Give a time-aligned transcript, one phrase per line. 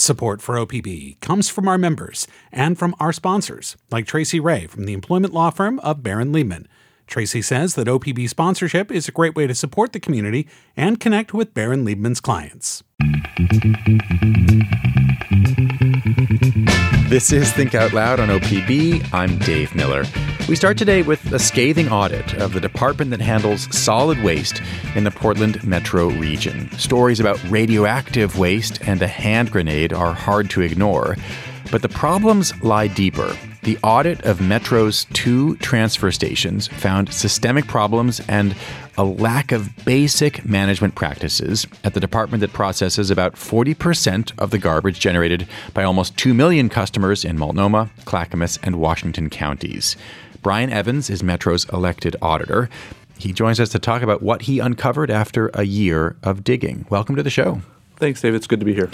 [0.00, 4.86] Support for OPB comes from our members and from our sponsors, like Tracy Ray from
[4.86, 6.64] the employment law firm of Barran Liebman.
[7.06, 11.34] Tracy says that OPB sponsorship is a great way to support the community and connect
[11.34, 12.82] with Barran Liebman's clients.
[17.10, 19.12] This is Think Out Loud on OPB.
[19.12, 20.04] I'm Dave Miller.
[20.48, 24.62] We start today with a scathing audit of the department that handles solid waste
[24.94, 26.70] in the Portland metro region.
[26.78, 31.16] Stories about radioactive waste and a hand grenade are hard to ignore,
[31.72, 33.36] but the problems lie deeper.
[33.62, 38.56] The audit of Metro's two transfer stations found systemic problems and
[38.96, 44.58] a lack of basic management practices at the department that processes about 40% of the
[44.58, 49.94] garbage generated by almost 2 million customers in Multnomah, Clackamas, and Washington counties.
[50.40, 52.70] Brian Evans is Metro's elected auditor.
[53.18, 56.86] He joins us to talk about what he uncovered after a year of digging.
[56.88, 57.60] Welcome to the show.
[57.96, 58.34] Thanks, Dave.
[58.34, 58.90] It's good to be here.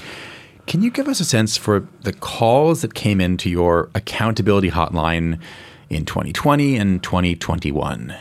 [0.66, 5.38] Can you give us a sense for the calls that came into your accountability hotline
[5.88, 8.12] in 2020 and 2021?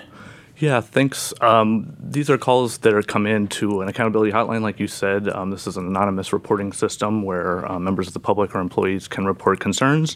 [0.58, 1.34] Yeah, thanks.
[1.42, 5.28] Um, these are calls that are come in to an accountability hotline, like you said.
[5.28, 9.10] Um, this is an anonymous reporting system where uh, members of the public or employees
[9.10, 10.16] can report concerns,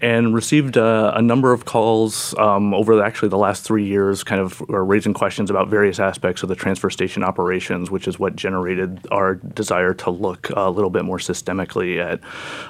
[0.00, 4.40] and received uh, a number of calls um, over actually the last three years, kind
[4.40, 9.04] of raising questions about various aspects of the transfer station operations, which is what generated
[9.10, 12.20] our desire to look a little bit more systemically at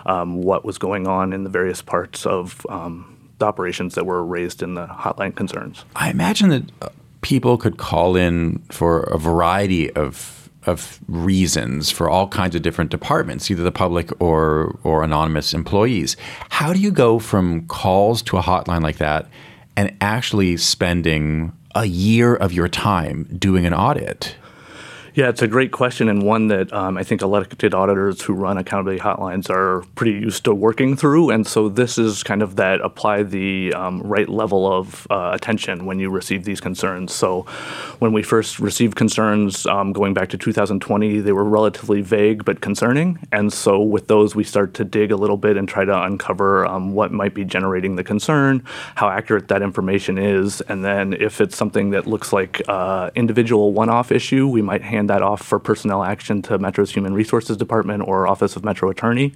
[0.06, 4.24] um, what was going on in the various parts of um, the operations that were
[4.24, 5.84] raised in the hotline concerns.
[5.94, 6.88] I imagine that uh,
[7.22, 12.90] people could call in for a variety of of reasons for all kinds of different
[12.90, 16.16] departments, either the public or or anonymous employees.
[16.50, 19.28] How do you go from calls to a hotline like that
[19.76, 24.36] and actually spending a year of your time doing an audit?
[25.14, 28.56] Yeah, it's a great question and one that um, I think elected auditors who run
[28.56, 31.28] accountability hotlines are pretty used to working through.
[31.28, 35.84] And so this is kind of that apply the um, right level of uh, attention
[35.84, 37.12] when you receive these concerns.
[37.12, 37.42] So
[37.98, 42.62] when we first received concerns um, going back to 2020, they were relatively vague but
[42.62, 43.18] concerning.
[43.32, 46.64] And so with those, we start to dig a little bit and try to uncover
[46.64, 48.64] um, what might be generating the concern,
[48.94, 53.74] how accurate that information is, and then if it's something that looks like uh, individual
[53.74, 57.56] one-off issue, we might hand hand that off for personnel action to Metro's Human Resources
[57.56, 59.34] Department or Office of Metro Attorney.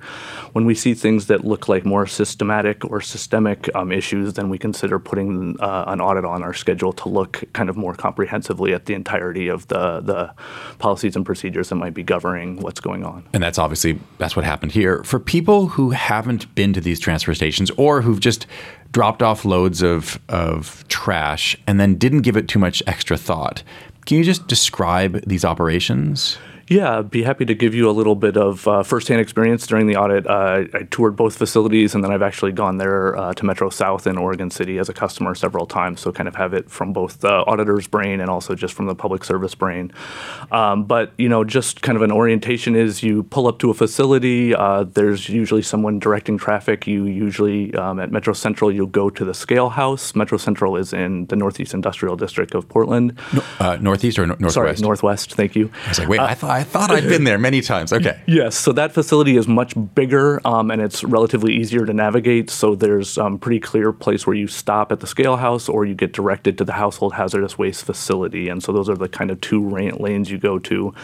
[0.53, 4.59] When we see things that look like more systematic or systemic um, issues, then we
[4.59, 8.87] consider putting uh, an audit on our schedule to look kind of more comprehensively at
[8.87, 10.33] the entirety of the the
[10.79, 13.25] policies and procedures that might be governing what's going on.
[13.33, 15.03] And that's obviously that's what happened here.
[15.05, 18.47] For people who haven't been to these transfer stations or who've just
[18.93, 23.63] dropped off loads of of trash and then didn't give it too much extra thought.
[24.07, 26.39] Can you just describe these operations?
[26.69, 29.87] Yeah, I'd be happy to give you a little bit of uh, firsthand experience during
[29.87, 30.27] the audit.
[30.27, 34.05] Uh, I toured both facilities, and then I've actually gone there uh, to Metro South
[34.07, 36.01] in Oregon City as a customer several times.
[36.01, 38.97] So, kind of have it from both the auditor's brain and also just from the
[38.97, 39.93] public service brain.
[40.51, 43.75] Um, but you know, just kind of an orientation is you pull up to a
[43.75, 44.53] facility.
[44.53, 46.87] Uh, there's usually someone directing traffic.
[46.89, 50.17] You usually um, at Metro Central you'll go to the Scale House.
[50.17, 53.17] Metro Central is in the Northeast Industrial District of Portland.
[53.33, 54.55] No, uh, northeast or no- northwest?
[54.55, 55.35] Sorry, Northwest.
[55.35, 55.71] Thank you.
[55.85, 57.93] I was like, wait, I thought I thought I'd been there many times.
[57.93, 58.19] Okay.
[58.27, 58.57] Yes.
[58.57, 62.49] So that facility is much bigger um, and it's relatively easier to navigate.
[62.49, 65.95] So there's um, pretty clear place where you stop at the scale house or you
[65.95, 68.49] get directed to the household hazardous waste facility.
[68.49, 70.95] And so those are the kind of two lanes you go to.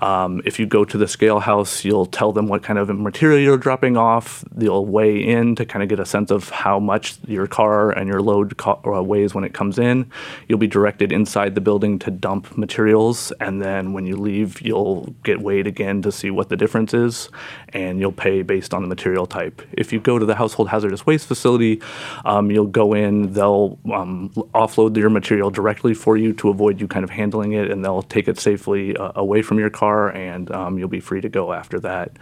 [0.00, 3.38] Um, if you go to the scale house, you'll tell them what kind of material
[3.38, 4.44] you're dropping off.
[4.50, 8.08] They'll weigh in to kind of get a sense of how much your car and
[8.08, 10.10] your load co- uh, weighs when it comes in.
[10.48, 15.14] You'll be directed inside the building to dump materials, and then when you leave, you'll
[15.22, 17.28] get weighed again to see what the difference is,
[17.70, 19.62] and you'll pay based on the material type.
[19.72, 21.82] If you go to the household hazardous waste facility,
[22.24, 26.88] um, you'll go in, they'll um, offload your material directly for you to avoid you
[26.88, 30.50] kind of handling it, and they'll take it safely uh, away from your car and
[30.50, 32.12] um, you'll be free to go after that.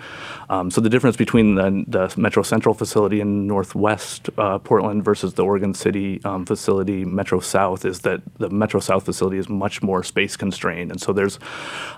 [0.48, 5.34] Um, so the difference between the, the, Metro Central facility in Northwest uh, Portland versus
[5.34, 9.82] the Oregon City um, facility, Metro South, is that the Metro South facility is much
[9.82, 11.38] more space constrained, and so there's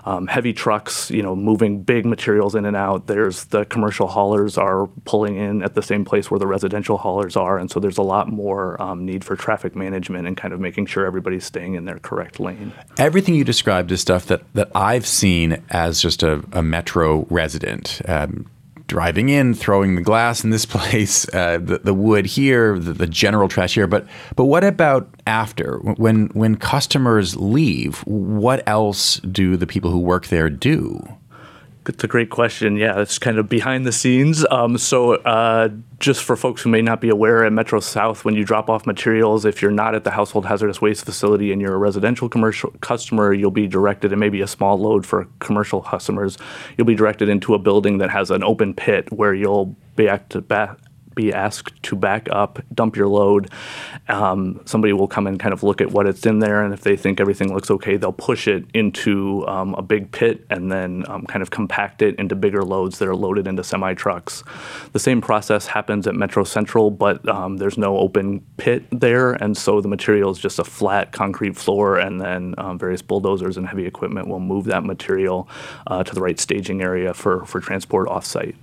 [0.05, 3.07] um, heavy trucks, you know, moving big materials in and out.
[3.07, 7.35] There's the commercial haulers are pulling in at the same place where the residential haulers
[7.35, 10.59] are, and so there's a lot more um, need for traffic management and kind of
[10.59, 12.73] making sure everybody's staying in their correct lane.
[12.97, 18.01] Everything you described is stuff that that I've seen as just a, a metro resident.
[18.07, 18.49] Um,
[18.87, 23.07] driving in, throwing the glass in this place, uh, the, the wood here, the, the,
[23.07, 23.87] general trash here.
[23.87, 24.05] But
[24.35, 27.99] but what about after when when customers leave?
[27.99, 31.01] What else do the people who work there do?
[31.87, 32.75] It's a great question.
[32.75, 34.45] Yeah, it's kind of behind the scenes.
[34.51, 35.69] Um, so, uh,
[35.99, 38.85] just for folks who may not be aware, at Metro South, when you drop off
[38.85, 42.71] materials, if you're not at the household hazardous waste facility and you're a residential commercial
[42.81, 46.37] customer, you'll be directed, and maybe a small load for commercial customers,
[46.77, 50.07] you'll be directed into a building that has an open pit where you'll be
[50.41, 50.77] back
[51.21, 53.49] be asked to back up, dump your load.
[54.07, 56.81] Um, somebody will come and kind of look at what it's in there, and if
[56.81, 61.05] they think everything looks okay, they'll push it into um, a big pit and then
[61.07, 64.43] um, kind of compact it into bigger loads that are loaded into semi trucks.
[64.93, 69.55] The same process happens at Metro Central, but um, there's no open pit there, and
[69.55, 73.67] so the material is just a flat concrete floor, and then um, various bulldozers and
[73.67, 75.47] heavy equipment will move that material
[75.87, 78.55] uh, to the right staging area for, for transport offsite.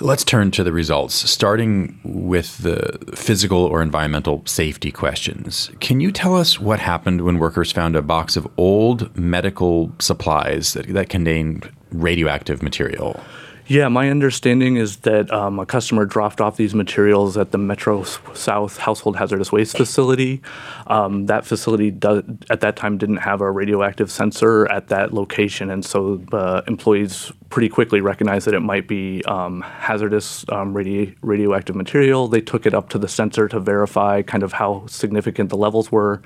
[0.00, 5.70] Let's turn to the results, starting with the physical or environmental safety questions.
[5.80, 10.72] Can you tell us what happened when workers found a box of old medical supplies
[10.72, 13.20] that, that contained radioactive material?
[13.68, 18.02] Yeah, my understanding is that um, a customer dropped off these materials at the Metro
[18.02, 20.42] South Household Hazardous Waste Facility.
[20.88, 21.88] Um, that facility
[22.50, 27.32] at that time didn't have a radioactive sensor at that location, and so uh, employees
[27.50, 32.26] pretty quickly recognized that it might be um, hazardous um, radi- radioactive material.
[32.26, 35.92] They took it up to the sensor to verify kind of how significant the levels
[35.92, 36.20] were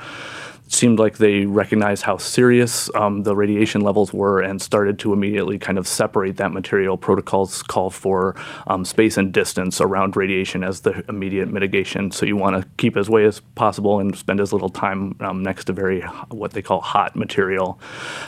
[0.69, 5.59] seemed like they recognized how serious um, the radiation levels were and started to immediately
[5.59, 6.97] kind of separate that material.
[6.97, 8.35] Protocols call for
[8.67, 12.11] um, space and distance around radiation as the immediate mitigation.
[12.11, 15.43] So you want to keep as way as possible and spend as little time um,
[15.43, 17.79] next to very what they call hot material.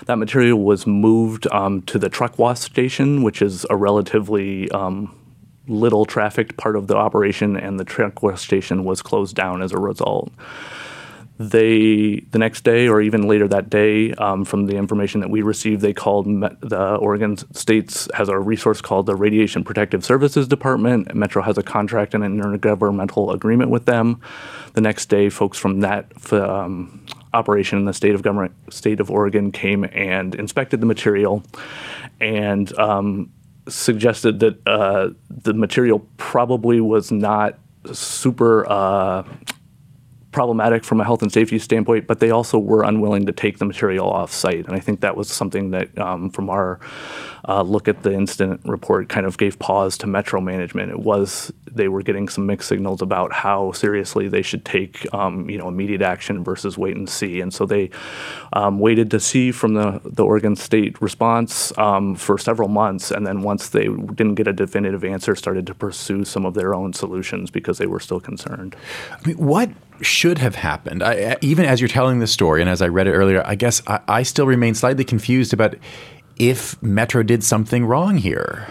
[0.06, 5.14] That material was moved um, to the truck wash station, which is a relatively um,
[5.66, 9.72] little trafficked part of the operation, and the truck wash station was closed down as
[9.72, 10.32] a result
[11.38, 15.40] they the next day or even later that day um, from the information that we
[15.42, 21.14] received they called the oregon states has a resource called the radiation protective services department.
[21.14, 24.20] Metro has a contract and an intergovernmental agreement with them.
[24.72, 29.08] The next day folks from that um, operation in the state of government state of
[29.10, 31.44] oregon came and inspected the material
[32.20, 33.30] and um,
[33.68, 37.58] suggested that uh, the material probably was not
[37.92, 39.22] super uh,
[40.38, 43.64] problematic from a health and safety standpoint, but they also were unwilling to take the
[43.64, 44.64] material off site.
[44.68, 46.78] And I think that was something that, um, from our
[47.48, 50.92] uh, look at the incident report, kind of gave pause to Metro management.
[50.92, 55.48] It was they were getting some mixed signals about how seriously they should take, um,
[55.48, 57.40] you know, immediate action versus wait and see.
[57.40, 57.90] And so they
[58.52, 63.26] um, waited to see from the the Oregon State response um, for several months, and
[63.26, 66.92] then once they didn't get a definitive answer, started to pursue some of their own
[66.92, 68.76] solutions because they were still concerned.
[69.12, 71.02] I mean, what should have happened.
[71.02, 73.82] I, even as you're telling this story, and as I read it earlier, I guess
[73.86, 75.74] I, I still remain slightly confused about
[76.38, 78.68] if Metro did something wrong here.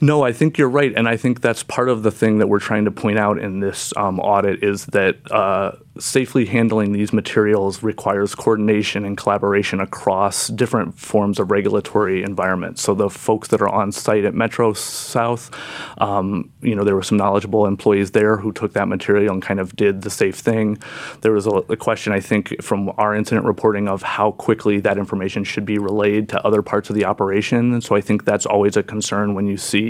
[0.00, 2.60] No, I think you're right, and I think that's part of the thing that we're
[2.60, 7.82] trying to point out in this um, audit is that uh, safely handling these materials
[7.82, 12.80] requires coordination and collaboration across different forms of regulatory environments.
[12.80, 15.50] So the folks that are on site at Metro South,
[15.98, 19.58] um, you know, there were some knowledgeable employees there who took that material and kind
[19.58, 20.78] of did the safe thing.
[21.22, 24.96] There was a, a question, I think, from our incident reporting of how quickly that
[24.96, 27.72] information should be relayed to other parts of the operation.
[27.72, 29.87] And so I think that's always a concern when you see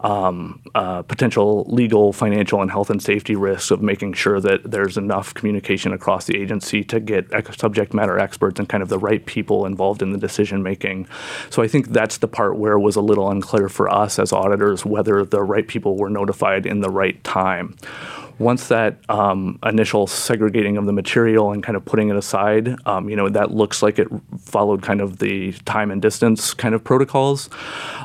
[0.00, 4.96] um, uh, potential legal, financial, and health and safety risks of making sure that there's
[4.96, 7.24] enough communication across the agency to get
[7.56, 11.06] subject matter experts and kind of the right people involved in the decision making.
[11.50, 14.32] So I think that's the part where it was a little unclear for us as
[14.32, 17.76] auditors whether the right people were notified in the right time
[18.38, 23.08] once that um, initial segregating of the material and kind of putting it aside, um,
[23.08, 26.82] you know, that looks like it followed kind of the time and distance kind of
[26.82, 27.48] protocols.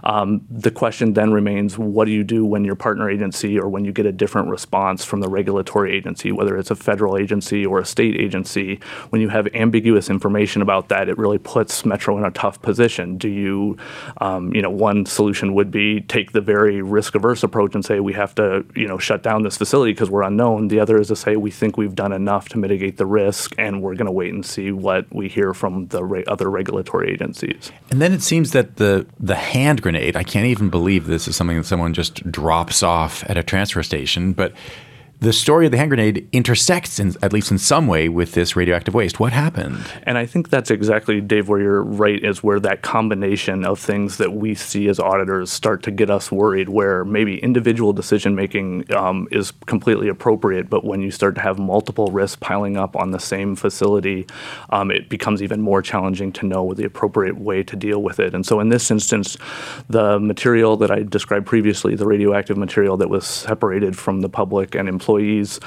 [0.03, 3.85] Um, the question then remains what do you do when your partner agency or when
[3.85, 7.79] you get a different response from the regulatory agency, whether it's a federal agency or
[7.79, 8.79] a state agency?
[9.09, 13.17] When you have ambiguous information about that, it really puts Metro in a tough position.
[13.17, 13.77] Do you,
[14.21, 17.99] um, you know, one solution would be take the very risk averse approach and say
[17.99, 20.67] we have to, you know, shut down this facility because we're unknown.
[20.67, 23.81] The other is to say we think we've done enough to mitigate the risk, and
[23.81, 27.71] we're going to wait and see what we hear from the re- other regulatory agencies.
[27.89, 30.15] And then it seems that the the hand grenade.
[30.15, 33.83] I can't even believe this is something that someone just drops off at a transfer
[33.83, 34.53] station, but
[35.21, 38.55] the story of the hand grenade intersects, in, at least in some way, with this
[38.55, 39.19] radioactive waste.
[39.19, 39.85] What happened?
[40.03, 44.17] And I think that's exactly, Dave, where you're right, is where that combination of things
[44.17, 48.85] that we see as auditors start to get us worried, where maybe individual decision making
[48.95, 53.11] um, is completely appropriate, but when you start to have multiple risks piling up on
[53.11, 54.25] the same facility,
[54.69, 58.33] um, it becomes even more challenging to know the appropriate way to deal with it.
[58.33, 59.37] And so in this instance,
[59.89, 64.75] the material that I described previously, the radioactive material that was separated from the public
[64.75, 65.59] and employees, employees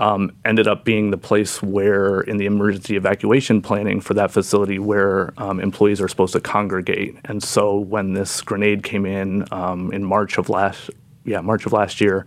[0.00, 4.80] um, ended up being the place where, in the emergency evacuation planning for that facility,
[4.80, 7.16] where um, employees are supposed to congregate.
[7.24, 10.90] And so when this grenade came in um, in March of last
[11.28, 12.26] yeah, March of last year,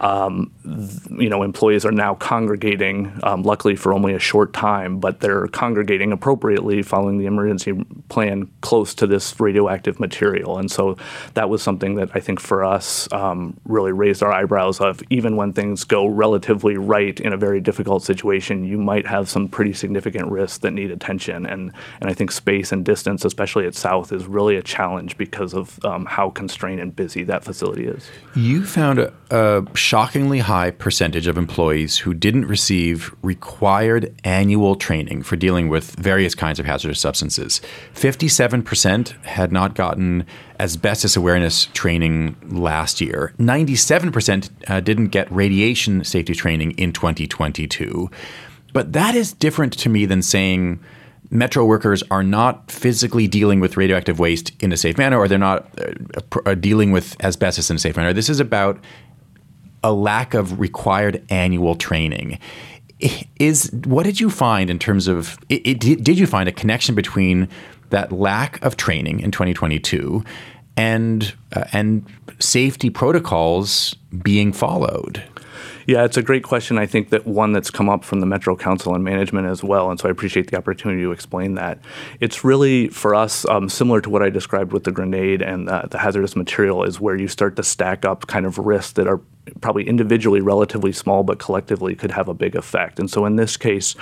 [0.00, 4.98] um, th- you know, employees are now congregating, um, luckily for only a short time,
[4.98, 7.72] but they're congregating appropriately following the emergency
[8.08, 10.58] plan close to this radioactive material.
[10.58, 10.96] And so
[11.34, 15.36] that was something that I think for us um, really raised our eyebrows of even
[15.36, 19.72] when things go relatively right in a very difficult situation, you might have some pretty
[19.72, 21.46] significant risks that need attention.
[21.46, 25.54] And, and I think space and distance, especially at South, is really a challenge because
[25.54, 28.10] of um, how constrained and busy that facility is.
[28.36, 35.22] You found a, a, shockingly high percentage of employees who didn't receive required annual training
[35.22, 37.60] for dealing with various kinds of hazardous substances.
[37.94, 40.26] 57% had not gotten
[40.58, 43.32] asbestos awareness training last year.
[43.38, 48.10] 97% uh, didn't get radiation safety training in 2022.
[48.72, 50.80] But that is different to me than saying,
[51.34, 55.36] metro workers are not physically dealing with radioactive waste in a safe manner or they're
[55.36, 58.12] not uh, uh, dealing with asbestos in a safe manner.
[58.12, 58.78] This is about
[59.82, 62.38] a lack of required annual training.
[63.38, 66.94] Is what did you find in terms of it, it, did you find a connection
[66.94, 67.48] between
[67.90, 70.24] that lack of training in 2022
[70.76, 72.06] and uh, and
[72.38, 75.22] safety protocols being followed?
[75.86, 76.78] Yeah, it's a great question.
[76.78, 79.90] I think that one that's come up from the Metro Council and management as well,
[79.90, 81.78] and so I appreciate the opportunity to explain that.
[82.20, 85.86] It's really for us um, similar to what I described with the grenade and the,
[85.90, 89.20] the hazardous material, is where you start to stack up kind of risks that are
[89.60, 92.98] probably individually relatively small, but collectively could have a big effect.
[92.98, 93.94] And so in this case,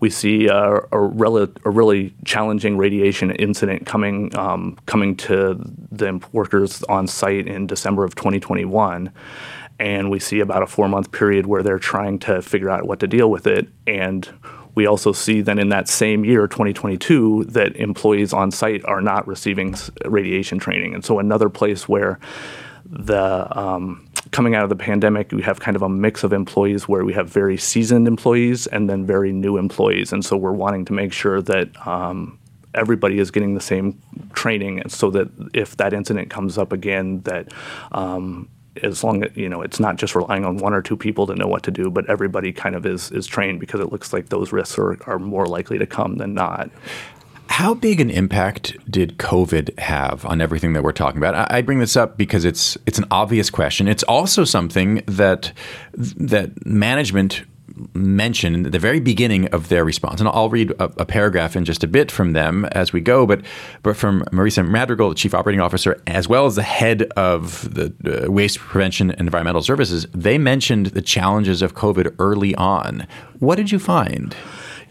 [0.00, 5.58] we see a, a, rel- a really challenging radiation incident coming um, coming to
[5.90, 9.10] the workers on site in December of 2021
[9.82, 13.00] and we see about a four month period where they're trying to figure out what
[13.00, 13.66] to deal with it.
[13.84, 14.28] And
[14.76, 19.26] we also see then in that same year, 2022, that employees on site are not
[19.26, 19.74] receiving
[20.04, 20.94] radiation training.
[20.94, 22.20] And so another place where
[22.86, 26.86] the um, coming out of the pandemic, we have kind of a mix of employees
[26.86, 30.12] where we have very seasoned employees and then very new employees.
[30.12, 32.38] And so we're wanting to make sure that um,
[32.72, 34.00] everybody is getting the same
[34.32, 37.52] training so that if that incident comes up again, that
[37.90, 38.48] um,
[38.82, 41.34] as long as you know it's not just relying on one or two people to
[41.34, 44.28] know what to do, but everybody kind of is is trained because it looks like
[44.28, 46.70] those risks are, are more likely to come than not.
[47.48, 51.52] How big an impact did COVID have on everything that we're talking about?
[51.52, 53.88] I bring this up because it's it's an obvious question.
[53.88, 55.52] It's also something that
[55.92, 57.42] that management
[57.94, 61.64] mention at the very beginning of their response, and I'll read a, a, paragraph in
[61.64, 63.42] just a bit from them as we go, but
[63.82, 68.26] but from Marisa Madrigal, the chief operating officer, as well as the head of the
[68.26, 73.06] uh, waste prevention and environmental services, they mentioned the challenges of COVID early on.
[73.38, 74.34] What did you find?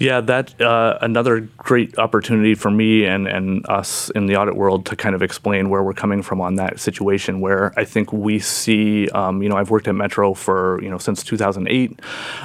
[0.01, 4.87] Yeah, that uh, another great opportunity for me and, and us in the audit world
[4.87, 7.39] to kind of explain where we're coming from on that situation.
[7.39, 10.97] Where I think we see, um, you know, I've worked at Metro for you know
[10.97, 11.99] since 2008,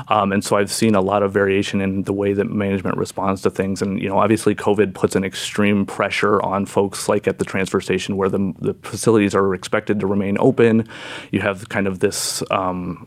[0.09, 3.41] um, and so I've seen a lot of variation in the way that management responds
[3.41, 3.81] to things.
[3.81, 7.81] And you know, obviously, COVID puts an extreme pressure on folks like at the transfer
[7.81, 10.87] station where the the facilities are expected to remain open.
[11.33, 12.43] You have kind of this.
[12.51, 13.07] Um,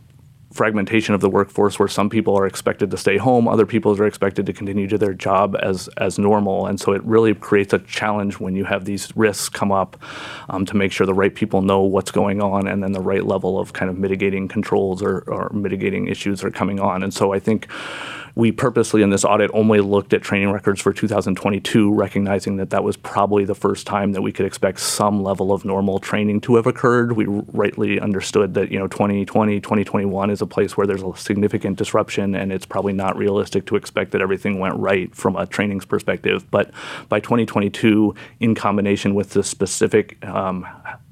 [0.52, 4.08] fragmentation of the workforce where some people are expected to stay home, other people are
[4.08, 7.80] expected to continue to their job as as normal, and so it really creates a
[7.80, 9.98] challenge when you have these risks come up
[10.50, 13.26] um, to make sure the right people know what's going on, and then the right
[13.26, 17.32] level of kind of mitigating controls or, or mitigating issues are coming on, and so
[17.32, 17.68] I think
[18.36, 22.84] we purposely in this audit only looked at training records for 2022, recognizing that that
[22.84, 26.56] was probably the first time that we could expect some level of normal training to
[26.56, 27.14] have occurred.
[27.14, 31.78] We rightly understood that you know 2020, 2021 is a place where there's a significant
[31.78, 35.86] disruption, and it's probably not realistic to expect that everything went right from a trainings
[35.86, 36.50] perspective.
[36.52, 36.72] But
[37.10, 40.68] by 2022, in combination with the specific um,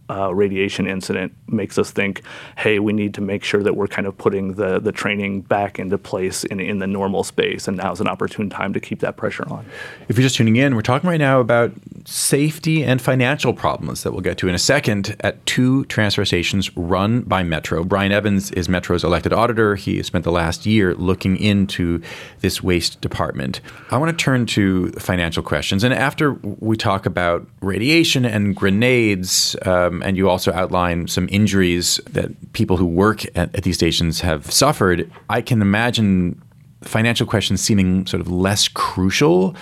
[0.10, 2.22] uh, radiation incident makes us think,
[2.58, 5.80] hey, we need to make sure that we're kind of putting the the training back
[5.80, 9.18] into place in in the normal space, and now's an opportune time to keep that
[9.18, 9.66] pressure on.
[10.08, 11.72] If you're just tuning in, we're talking right now about
[12.06, 16.76] safety and financial problems that we'll get to in a second at two transfer stations
[16.78, 17.84] run by Metro.
[17.84, 19.76] Brian Evans is Metro's elected auditor.
[19.76, 22.02] He spent the last year looking into
[22.40, 23.60] this waste department.
[23.92, 29.56] I want to turn to financial questions, and after we talk about radiation and grenades.
[29.66, 33.76] Um, um, and you also outline some injuries that people who work at, at these
[33.76, 35.12] stations have suffered.
[35.30, 36.42] I can imagine
[36.82, 39.56] financial questions seeming sort of less crucial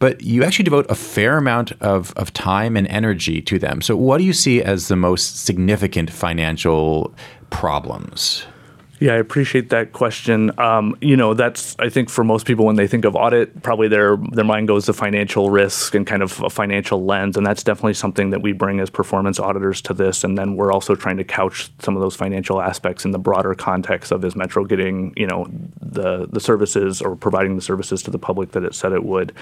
[0.00, 3.82] but you actually devote a fair amount of, of time and energy to them.
[3.82, 7.14] So, what do you see as the most significant financial
[7.50, 8.46] problems?
[9.00, 10.52] Yeah, I appreciate that question.
[10.60, 13.88] Um, you know, that's I think for most people when they think of audit, probably
[13.88, 17.62] their their mind goes to financial risk and kind of a financial lens, and that's
[17.62, 20.22] definitely something that we bring as performance auditors to this.
[20.22, 23.54] And then we're also trying to couch some of those financial aspects in the broader
[23.54, 25.46] context of is Metro getting you know
[25.80, 29.32] the the services or providing the services to the public that it said it would.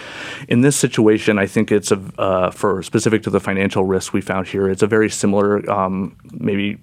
[0.46, 4.20] In this situation, I think it's a uh, for specific to the financial risk we
[4.20, 4.70] found here.
[4.70, 6.78] It's a very similar um, maybe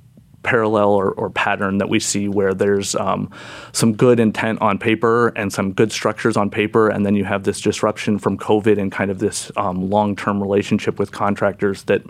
[0.45, 3.29] parallel or, or, pattern that we see where there's um,
[3.73, 7.43] some good intent on paper and some good structures on paper, and then you have
[7.43, 12.03] this disruption from COVID and kind of this um, long-term relationship with contractors that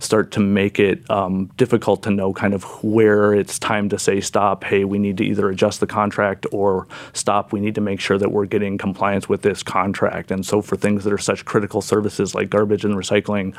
[0.00, 4.20] start to make it um, difficult to know kind of where it's time to say
[4.20, 4.64] stop.
[4.64, 7.52] Hey, we need to either adjust the contract or stop.
[7.52, 10.30] We need to make sure that we're getting compliance with this contract.
[10.30, 13.54] And so for things that are such critical services like garbage and recycling,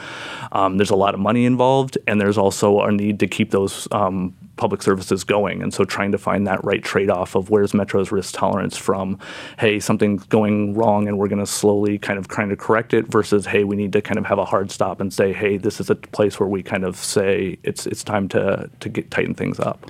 [0.51, 3.87] um, there's a lot of money involved, and there's also a need to keep those
[3.91, 4.22] um,
[4.55, 5.63] public services going.
[5.63, 9.17] And so trying to find that right trade off of where's Metro's risk tolerance from,
[9.57, 13.07] hey, something's going wrong and we're going to slowly kind of trying to correct it
[13.07, 15.79] versus, hey, we need to kind of have a hard stop and say, hey, this
[15.79, 19.33] is a place where we kind of say it's, it's time to, to get, tighten
[19.33, 19.89] things up.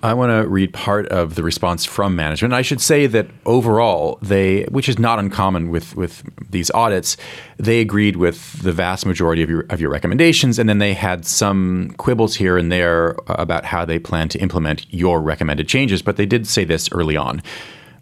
[0.00, 2.54] I want to read part of the response from management.
[2.54, 7.16] I should say that overall, they, which is not uncommon with, with these audits,
[7.56, 11.26] they agreed with the vast majority of your, of your recommendations, and then they had
[11.26, 16.00] some quibbles here and there about how they plan to implement your recommended changes.
[16.00, 17.42] But they did say this early on.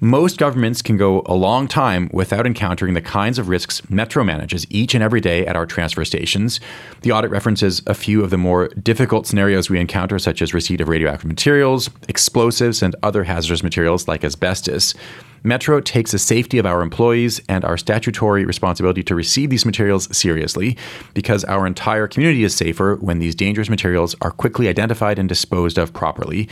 [0.01, 4.67] Most governments can go a long time without encountering the kinds of risks Metro manages
[4.69, 6.61] each and every day at our transfer stations.
[7.01, 10.83] The audit references a few of the more difficult scenarios we encounter, such as receipt
[10.83, 14.93] of radioactive materials, explosives, and other hazardous materials like asbestos.
[15.47, 20.09] Metro takes the safety of our employees and our statutory responsibility to receive these materials
[20.15, 20.77] seriously
[21.15, 25.79] because our entire community is safer when these dangerous materials are quickly identified and disposed
[25.79, 26.49] of properly.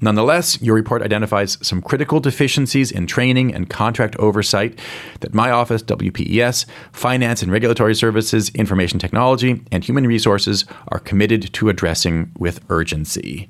[0.00, 4.80] Nonetheless, your report identifies some critical deficiencies in training and contract oversight
[5.20, 11.52] that my office, WPES, Finance and Regulatory Services, Information Technology, and Human Resources are committed
[11.52, 13.46] to addressing with urgency.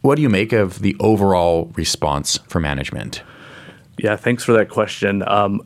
[0.00, 3.22] What do you make of the overall response for management?
[3.96, 5.22] Yeah, thanks for that question.
[5.26, 5.60] Um,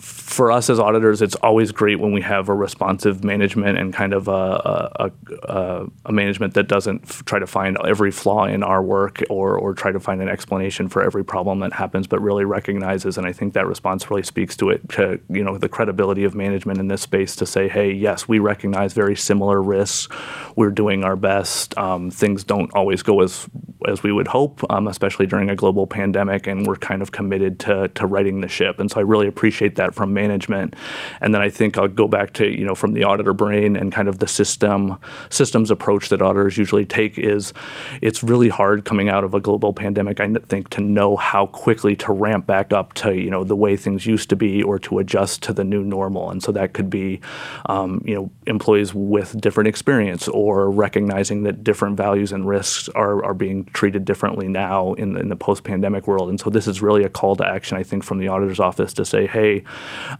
[0.00, 4.12] for us as auditors, it's always great when we have a responsive management and kind
[4.12, 5.12] of a,
[5.44, 9.56] a, a management that doesn't f- try to find every flaw in our work or,
[9.56, 13.16] or try to find an explanation for every problem that happens, but really recognizes.
[13.16, 16.34] And I think that response really speaks to it, to you know the credibility of
[16.34, 20.08] management in this space to say, hey, yes, we recognize very similar risks.
[20.56, 21.78] We're doing our best.
[21.78, 23.48] Um, things don't always go as
[23.86, 27.35] as we would hope, um, especially during a global pandemic, and we're kind of committed
[27.36, 28.78] committed to to righting the ship.
[28.78, 30.74] And so I really appreciate that from management.
[31.20, 33.92] And then I think I'll go back to you know from the auditor brain and
[33.92, 34.96] kind of the system
[35.28, 37.52] systems approach that auditors usually take is
[38.00, 40.20] it's really hard coming out of a global pandemic.
[40.20, 43.76] I think to know how quickly to ramp back up to you know the way
[43.76, 46.30] things used to be or to adjust to the new normal.
[46.30, 47.20] And so that could be
[47.66, 53.24] um, you know employees with different experience or recognizing that different values and risks are,
[53.24, 56.28] are being treated differently now in the, in the post-pandemic world.
[56.28, 58.92] And so this is really a call to action, I think, from the auditor's office
[58.94, 59.64] to say, hey,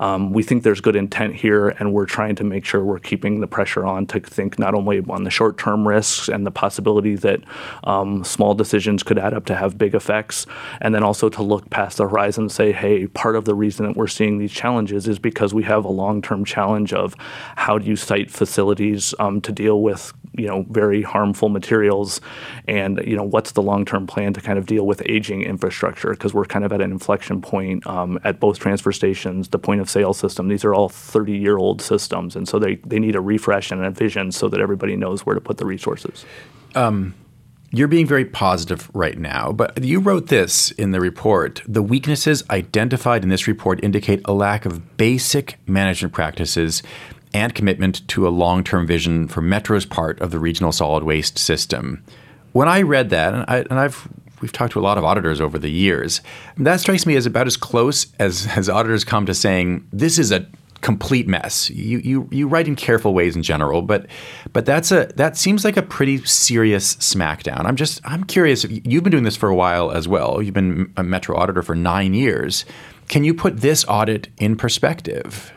[0.00, 3.40] um, we think there's good intent here, and we're trying to make sure we're keeping
[3.40, 7.14] the pressure on to think not only on the short term risks and the possibility
[7.14, 7.40] that
[7.84, 10.46] um, small decisions could add up to have big effects,
[10.80, 13.86] and then also to look past the horizon and say, hey, part of the reason
[13.86, 17.14] that we're seeing these challenges is because we have a long term challenge of
[17.56, 22.20] how do you site facilities um, to deal with you know very harmful materials
[22.66, 26.10] and you know what's the long-term plan to kind of deal with aging infrastructure?
[26.10, 29.80] Because we're kind of at an inflection point um, at both transfer stations the point
[29.80, 30.48] of sale system.
[30.48, 33.84] These are all 30 year old systems and so they, they need a refresh and
[33.84, 36.24] a vision so that everybody knows where to put the resources.
[36.74, 37.14] Um,
[37.72, 41.62] you're being very positive right now, but you wrote this in the report.
[41.66, 46.82] The weaknesses identified in this report indicate a lack of basic management practices
[47.36, 51.38] and commitment to a long term vision for Metro's part of the regional solid waste
[51.38, 52.02] system.
[52.52, 54.08] When I read that, and, I, and I've
[54.40, 56.22] we've talked to a lot of auditors over the years,
[56.56, 60.32] that strikes me as about as close as, as auditors come to saying this is
[60.32, 60.46] a
[60.80, 61.68] complete mess.
[61.68, 64.06] You, you you write in careful ways in general, but
[64.54, 67.66] but that's a that seems like a pretty serious smackdown.
[67.66, 68.64] I'm just I'm curious.
[68.64, 70.40] You've been doing this for a while as well.
[70.40, 72.64] You've been a Metro auditor for nine years.
[73.08, 75.52] Can you put this audit in perspective?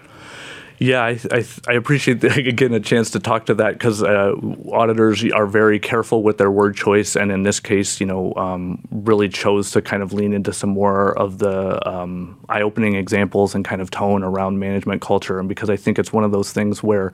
[0.80, 4.34] Yeah, I, I, I, appreciate the, getting a chance to talk to that because uh,
[4.72, 8.82] auditors are very careful with their word choice, and in this case, you know, um,
[8.90, 13.66] really chose to kind of lean into some more of the um, eye-opening examples and
[13.66, 15.38] kind of tone around management culture.
[15.38, 17.12] And because I think it's one of those things where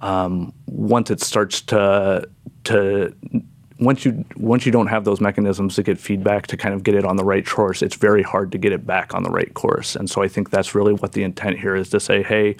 [0.00, 2.28] um, once it starts to
[2.64, 3.14] to
[3.84, 6.94] once you once you don't have those mechanisms to get feedback to kind of get
[6.94, 9.52] it on the right course, it's very hard to get it back on the right
[9.54, 9.96] course.
[9.96, 12.56] And so I think that's really what the intent here is to say, hey,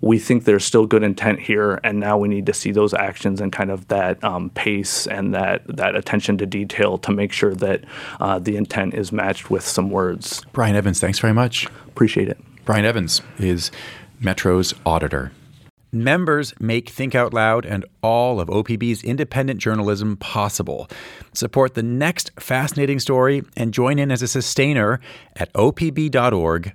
[0.00, 3.40] we think there's still good intent here, and now we need to see those actions
[3.40, 7.54] and kind of that um, pace and that that attention to detail to make sure
[7.54, 7.84] that
[8.20, 10.42] uh, the intent is matched with some words.
[10.52, 11.66] Brian Evans, thanks very much.
[11.86, 12.38] Appreciate it.
[12.64, 13.70] Brian Evans is
[14.20, 15.32] Metro's auditor.
[15.90, 20.88] Members make Think Out Loud and all of OPB's independent journalism possible.
[21.32, 25.00] Support the next fascinating story and join in as a sustainer
[25.36, 26.66] at opb.org/pod.